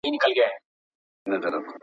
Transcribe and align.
څېړونکی 0.03 0.19
حقایق 0.23 0.53
لټوي. 1.31 1.71